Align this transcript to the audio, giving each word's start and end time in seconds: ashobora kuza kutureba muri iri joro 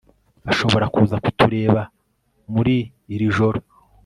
ashobora 0.51 0.85
kuza 0.95 1.15
kutureba 1.23 1.81
muri 2.53 2.75
iri 3.13 3.27
joro 3.35 3.59